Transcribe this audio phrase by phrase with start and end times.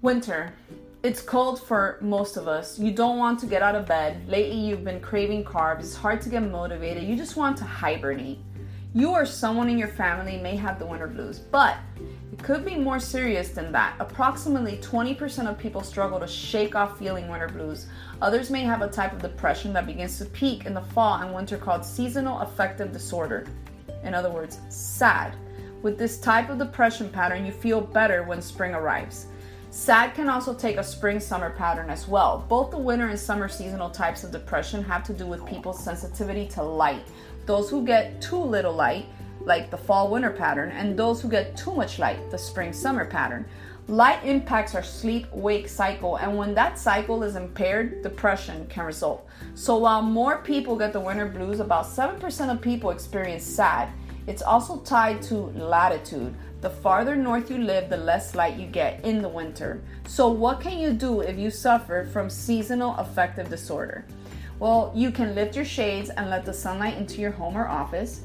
[0.00, 0.52] Winter.
[1.02, 2.78] It's cold for most of us.
[2.78, 4.28] You don't want to get out of bed.
[4.28, 5.80] Lately, you've been craving carbs.
[5.80, 7.02] It's hard to get motivated.
[7.02, 8.38] You just want to hibernate.
[8.94, 11.78] You or someone in your family may have the winter blues, but
[12.32, 13.96] it could be more serious than that.
[13.98, 17.86] Approximately 20% of people struggle to shake off feeling winter blues.
[18.22, 21.34] Others may have a type of depression that begins to peak in the fall and
[21.34, 23.48] winter called seasonal affective disorder.
[24.04, 25.34] In other words, SAD.
[25.82, 29.26] With this type of depression pattern, you feel better when spring arrives.
[29.70, 32.44] SAD can also take a spring summer pattern as well.
[32.48, 36.46] Both the winter and summer seasonal types of depression have to do with people's sensitivity
[36.48, 37.06] to light.
[37.44, 39.06] Those who get too little light,
[39.44, 43.04] like the fall winter pattern, and those who get too much light, the spring summer
[43.04, 43.44] pattern.
[43.88, 49.26] Light impacts our sleep wake cycle, and when that cycle is impaired, depression can result.
[49.54, 53.88] So, while more people get the winter blues, about 7% of people experience SAD.
[54.28, 56.34] It's also tied to latitude.
[56.60, 59.80] The farther north you live, the less light you get in the winter.
[60.06, 64.04] So, what can you do if you suffer from seasonal affective disorder?
[64.58, 68.20] Well, you can lift your shades and let the sunlight into your home or office.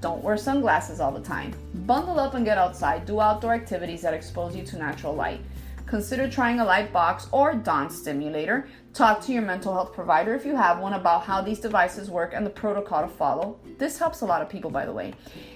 [0.00, 1.54] Don't wear sunglasses all the time.
[1.86, 3.06] Bundle up and get outside.
[3.06, 5.40] Do outdoor activities that expose you to natural light.
[5.86, 8.66] Consider trying a light box or dawn stimulator.
[8.94, 12.32] Talk to your mental health provider if you have one about how these devices work
[12.34, 13.60] and the protocol to follow.
[13.76, 15.12] This helps a lot of people, by the way.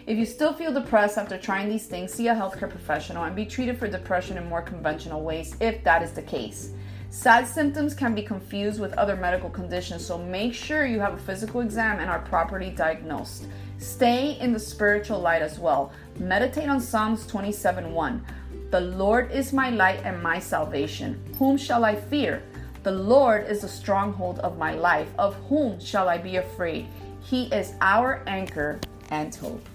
[0.07, 3.47] If you still feel depressed after trying these things, see a healthcare professional and be
[3.47, 6.73] treated for depression in more conventional ways if that is the case.
[7.11, 11.19] SAD symptoms can be confused with other medical conditions, so make sure you have a
[11.19, 13.47] physical exam and are properly diagnosed.
[13.79, 15.91] Stay in the spiritual light as well.
[16.19, 18.27] Meditate on Psalms 27 1.
[18.71, 21.19] The Lord is my light and my salvation.
[21.39, 22.43] Whom shall I fear?
[22.83, 25.09] The Lord is the stronghold of my life.
[25.19, 26.87] Of whom shall I be afraid?
[27.23, 28.79] He is our anchor
[29.11, 29.67] and hope.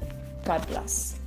[0.45, 1.17] God bless.